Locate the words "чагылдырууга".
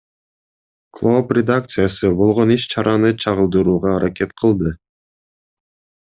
3.25-3.93